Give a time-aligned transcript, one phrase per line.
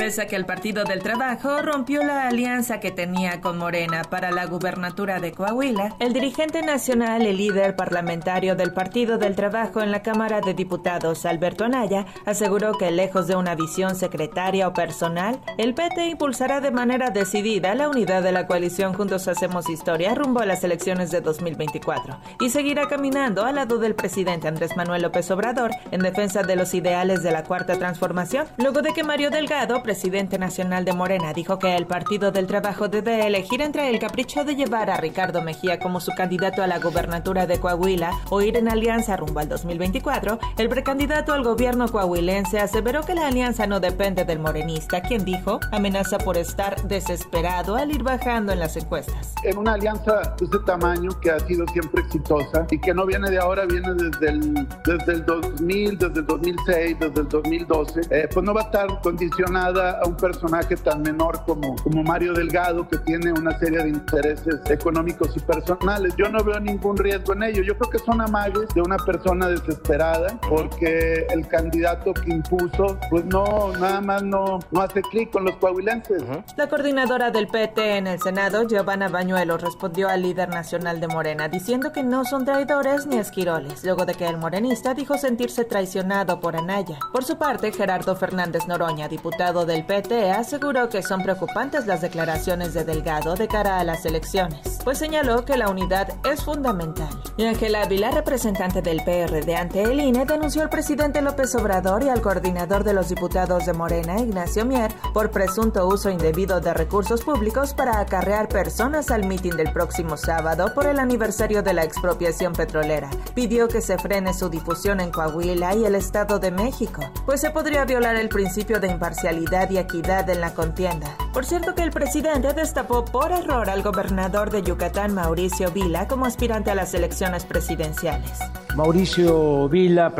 [0.00, 4.30] Pese a que el Partido del Trabajo rompió la alianza que tenía con Morena para
[4.30, 9.90] la gubernatura de Coahuila, el dirigente nacional y líder parlamentario del Partido del Trabajo en
[9.90, 15.38] la Cámara de Diputados, Alberto Anaya, aseguró que lejos de una visión secretaria o personal,
[15.58, 20.40] el PT impulsará de manera decidida la unidad de la coalición Juntos Hacemos Historia rumbo
[20.40, 25.30] a las elecciones de 2024 y seguirá caminando al lado del presidente Andrés Manuel López
[25.30, 29.82] Obrador en defensa de los ideales de la Cuarta Transformación, luego de que Mario Delgado
[29.90, 34.44] presidente nacional de Morena, dijo que el Partido del Trabajo debe elegir entre el capricho
[34.44, 38.56] de llevar a Ricardo Mejía como su candidato a la gobernatura de Coahuila o ir
[38.56, 40.38] en alianza rumbo al 2024.
[40.58, 45.58] El precandidato al gobierno coahuilense aseveró que la alianza no depende del morenista, quien dijo
[45.72, 49.34] amenaza por estar desesperado al ir bajando en las encuestas.
[49.42, 53.28] En una alianza de este tamaño que ha sido siempre exitosa y que no viene
[53.28, 54.54] de ahora, viene desde el,
[54.84, 59.00] desde el 2000, desde el 2006, desde el 2012, eh, pues no va a estar
[59.00, 63.88] condicionada a un personaje tan menor como, como Mario Delgado, que tiene una serie de
[63.88, 66.14] intereses económicos y personales.
[66.16, 67.62] Yo no veo ningún riesgo en ello.
[67.62, 73.24] Yo creo que son amagues de una persona desesperada, porque el candidato que impuso, pues
[73.24, 76.22] no, nada más no, no hace clic con los coahuilenses.
[76.56, 81.48] La coordinadora del PT en el Senado, Giovanna Bañuelo, respondió al líder nacional de Morena,
[81.48, 86.40] diciendo que no son traidores ni esquiroles, luego de que el morenista dijo sentirse traicionado
[86.40, 86.98] por Anaya.
[87.12, 92.74] Por su parte, Gerardo Fernández Noroña, diputado del PT aseguró que son preocupantes las declaraciones
[92.74, 97.08] de Delgado de cara a las elecciones, pues señaló que la unidad es fundamental.
[97.36, 102.08] Y Ángela Ávila, representante del PRD ante el INE, denunció al presidente López Obrador y
[102.08, 107.22] al coordinador de los diputados de Morena, Ignacio Mier, por presunto uso indebido de recursos
[107.22, 112.52] públicos para acarrear personas al mitin del próximo sábado por el aniversario de la expropiación
[112.52, 113.10] petrolera.
[113.36, 117.52] Pidió que se frene su difusión en Coahuila y el Estado de México, pues se
[117.52, 121.16] podría violar el principio de imparcialidad y equidad en la contienda.
[121.32, 124.79] Por cierto que el presidente destapó por error al gobernador de Yucatán,
[125.14, 128.38] Mauricio Vila, como aspirante a las elecciones presidenciales.
[128.76, 130.14] Mauricio Vila,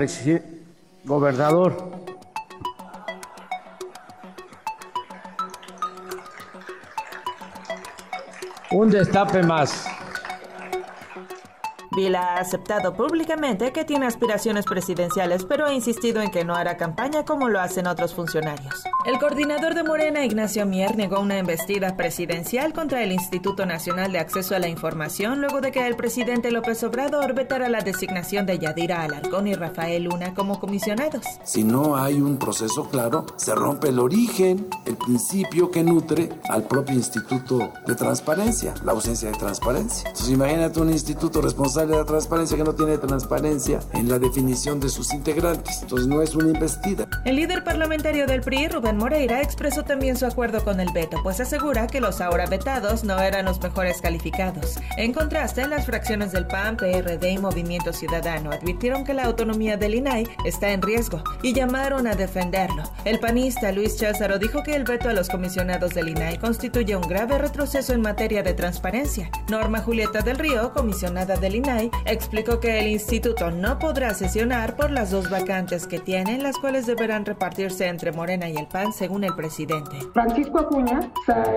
[1.05, 1.91] gobernador.
[8.71, 9.87] Un destape más.
[11.93, 16.77] Vila ha aceptado públicamente que tiene aspiraciones presidenciales, pero ha insistido en que no hará
[16.77, 18.85] campaña como lo hacen otros funcionarios.
[19.05, 24.21] El coordinador de Morena, Ignacio Mier, negó una embestida presidencial contra el Instituto Nacional de
[24.21, 28.59] Acceso a la Información luego de que el presidente López Obrador vetara la designación de
[28.59, 31.25] Yadira Alarcón y Rafael Luna como comisionados.
[31.43, 36.65] Si no hay un proceso claro, se rompe el origen, el principio que nutre al
[36.65, 40.09] propio Instituto de Transparencia, la ausencia de transparencia.
[40.09, 44.81] Entonces imagínate un instituto responsable de la transparencia que no tiene transparencia en la definición
[44.81, 45.83] de sus integrantes.
[45.83, 47.07] Entonces no es una investida.
[47.25, 51.41] El líder parlamentario del PRI, Rubén Moreira, expresó también su acuerdo con el veto, pues
[51.41, 54.79] asegura que los ahora vetados no eran los mejores calificados.
[54.97, 59.95] En contraste, las fracciones del PAN, PRD y Movimiento Ciudadano advirtieron que la autonomía del
[59.95, 62.85] INAI está en riesgo y llamaron a defenderlo.
[63.05, 67.09] El panista Luis Cházaro dijo que el veto a los comisionados del INAI constituye un
[67.09, 69.31] grave retroceso en materia de transparencia.
[69.49, 71.70] Norma Julieta del Río, comisionada del INAI,
[72.05, 76.87] explicó que el instituto no podrá sesionar por las dos vacantes que tienen, las cuales
[76.87, 79.97] deberán repartirse entre Morena y el PAN, según el presidente.
[80.13, 81.01] Francisco Acuña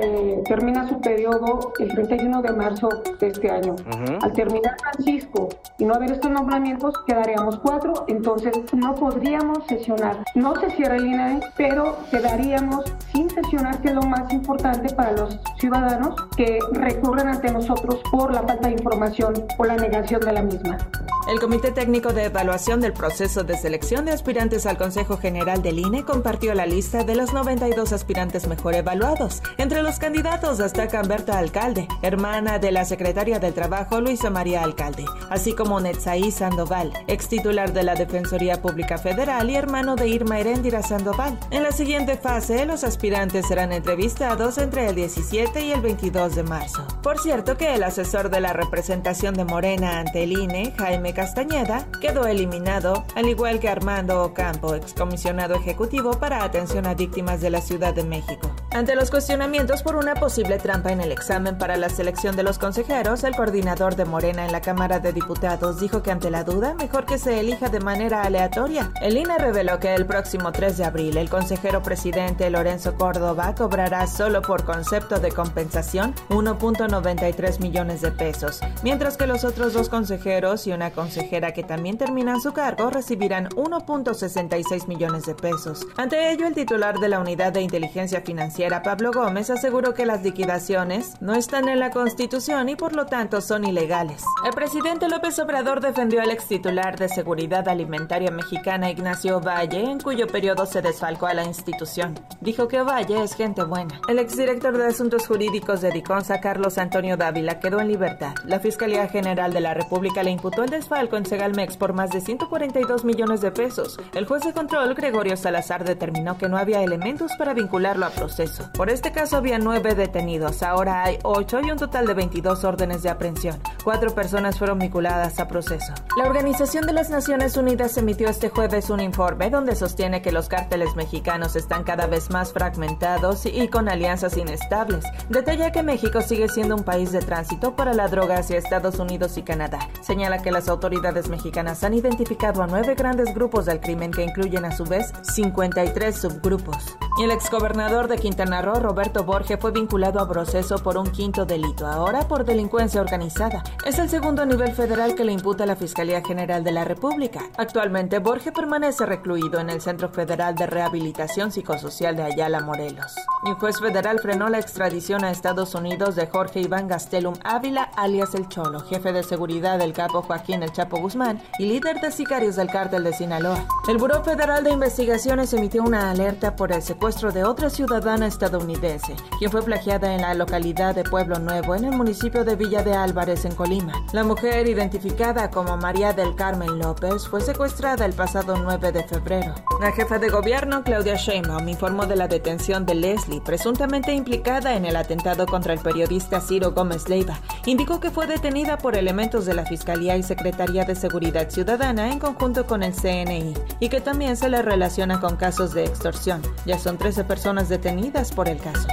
[0.01, 3.75] eh, termina su periodo el 31 de marzo de este año.
[4.21, 10.23] Al terminar Francisco y no haber estos nombramientos, quedaríamos cuatro, entonces no podríamos sesionar.
[10.35, 12.93] No se cierra el INAE, pero quedaríamos
[13.33, 18.43] sesionar, que es lo más importante para los ciudadanos que recurren ante nosotros por la
[18.43, 20.77] falta de información o la negación de la misma.
[21.25, 25.79] El Comité Técnico de Evaluación del Proceso de Selección de Aspirantes al Consejo General del
[25.79, 29.41] INE compartió la lista de los 92 aspirantes mejor evaluados.
[29.57, 35.05] Entre los candidatos destacan Berta Alcalde, hermana de la secretaria del Trabajo Luisa María Alcalde,
[35.29, 40.41] así como Netzaí Sandoval, ex titular de la Defensoría Pública Federal y hermano de Irma
[40.41, 41.39] Heréndira Sandoval.
[41.51, 46.43] En la siguiente fase, los aspirantes serán entrevistados entre el 17 y el 22 de
[46.43, 46.85] marzo.
[47.01, 51.87] Por cierto que el asesor de la representación de Morena ante el INE, Jaime Castañeda
[52.01, 57.61] quedó eliminado, al igual que Armando Ocampo, excomisionado ejecutivo para atención a víctimas de la
[57.61, 58.49] Ciudad de México.
[58.73, 62.57] Ante los cuestionamientos por una posible trampa en el examen para la selección de los
[62.57, 66.73] consejeros, el coordinador de Morena en la Cámara de Diputados dijo que ante la duda,
[66.73, 68.91] mejor que se elija de manera aleatoria.
[68.99, 74.07] El INE reveló que el próximo 3 de abril el consejero presidente Lorenzo Córdoba cobrará
[74.07, 80.65] solo por concepto de compensación 1.93 millones de pesos, mientras que los otros dos consejeros
[80.65, 85.85] y una consejera que también terminan su cargo recibirán 1.66 millones de pesos.
[85.95, 90.23] Ante ello, el titular de la Unidad de Inteligencia Financiera Pablo Gómez aseguró que las
[90.23, 94.23] liquidaciones no están en la Constitución y por lo tanto son ilegales.
[94.45, 99.99] El presidente López Obrador defendió al ex titular de Seguridad Alimentaria Mexicana Ignacio Valle, en
[99.99, 102.17] cuyo periodo se desfalcó a la institución.
[102.39, 103.99] Dijo que Valle es gente buena.
[104.07, 108.33] El exdirector de Asuntos Jurídicos de Diconsa, Carlos Antonio Dávila, quedó en libertad.
[108.45, 112.21] La Fiscalía General de la República le imputó el desfalco en Segalmex por más de
[112.21, 113.99] 142 millones de pesos.
[114.13, 118.52] El juez de control, Gregorio Salazar, determinó que no había elementos para vincularlo a proceso.
[118.73, 123.03] Por este caso había nueve detenidos, ahora hay ocho y un total de 22 órdenes
[123.03, 123.59] de aprehensión.
[123.83, 125.93] Cuatro personas fueron vinculadas a proceso.
[126.17, 130.49] La Organización de las Naciones Unidas emitió este jueves un informe donde sostiene que los
[130.49, 135.05] cárteles mexicanos están cada vez más fragmentados y con alianzas inestables.
[135.29, 139.37] Detalla que México sigue siendo un país de tránsito para la droga hacia Estados Unidos
[139.37, 139.79] y Canadá.
[140.01, 144.65] Señala que las autoridades mexicanas han identificado a nueve grandes grupos del crimen que incluyen
[144.65, 146.97] a su vez 53 subgrupos.
[147.21, 151.85] El exgobernador de Quintana Roo, Roberto Borge, fue vinculado a proceso por un quinto delito,
[151.85, 153.63] ahora por delincuencia organizada.
[153.85, 157.41] Es el segundo nivel federal que le imputa la Fiscalía General de la República.
[157.55, 163.13] Actualmente, Borge permanece recluido en el Centro Federal de Rehabilitación Psicosocial de Ayala, Morelos.
[163.45, 167.91] Y un juez federal frenó la extradición a Estados Unidos de Jorge Iván Gastelum Ávila,
[167.95, 172.11] alias El Cholo, jefe de seguridad del capo Joaquín El Chapo Guzmán y líder de
[172.11, 173.67] sicarios del cártel de Sinaloa.
[173.87, 179.17] El Buró Federal de Investigaciones emitió una alerta por el secuestro de otra ciudadana estadounidense,
[179.37, 182.93] quien fue plagiada en la localidad de Pueblo Nuevo, en el municipio de Villa de
[182.93, 183.91] Álvarez, en Colima.
[184.13, 189.53] La mujer, identificada como María del Carmen López, fue secuestrada el pasado 9 de febrero.
[189.83, 194.85] La jefa de gobierno, Claudia Sheinbaum, informó de la detención de Leslie, presuntamente implicada en
[194.85, 197.37] el atentado contra el periodista Ciro Gómez Leiva.
[197.65, 202.19] Indicó que fue detenida por elementos de la Fiscalía y Secretaría de Seguridad Ciudadana en
[202.19, 206.41] conjunto con el CNI y que también se le relaciona con casos de extorsión.
[206.65, 208.87] Ya son 13 personas detenidas por el caso.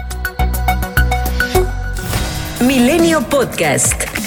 [2.66, 4.19] Milenio Podcast.